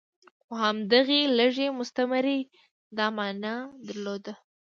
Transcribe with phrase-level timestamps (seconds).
[0.43, 2.41] خو همدغې لږې مستمرۍ
[2.97, 3.55] دا معنی
[3.87, 4.33] درلوده.